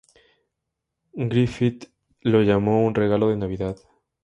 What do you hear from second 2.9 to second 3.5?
regalo de